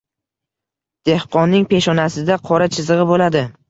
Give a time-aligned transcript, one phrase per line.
[1.11, 3.51] Dehqonning peshonasida qora chizig‘i bo‘ladi.